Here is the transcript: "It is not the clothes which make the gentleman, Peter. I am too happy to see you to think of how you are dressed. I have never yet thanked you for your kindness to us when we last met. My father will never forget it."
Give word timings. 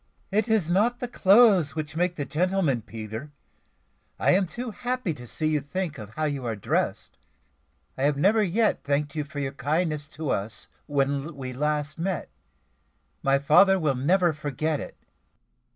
"It 0.31 0.49
is 0.49 0.67
not 0.67 0.99
the 0.99 1.07
clothes 1.07 1.75
which 1.75 1.95
make 1.95 2.15
the 2.15 2.25
gentleman, 2.25 2.81
Peter. 2.81 3.29
I 4.17 4.31
am 4.31 4.47
too 4.47 4.71
happy 4.71 5.13
to 5.13 5.27
see 5.27 5.49
you 5.49 5.59
to 5.61 5.67
think 5.67 5.99
of 5.99 6.15
how 6.15 6.23
you 6.25 6.43
are 6.43 6.55
dressed. 6.55 7.19
I 7.95 8.05
have 8.05 8.17
never 8.17 8.41
yet 8.41 8.83
thanked 8.83 9.13
you 9.13 9.23
for 9.23 9.37
your 9.37 9.51
kindness 9.51 10.07
to 10.17 10.31
us 10.31 10.69
when 10.87 11.35
we 11.35 11.53
last 11.53 11.99
met. 11.99 12.29
My 13.21 13.37
father 13.37 13.77
will 13.77 13.93
never 13.93 14.33
forget 14.33 14.79
it." 14.79 14.97